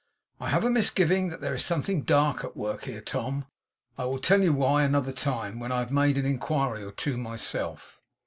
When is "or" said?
6.83-6.91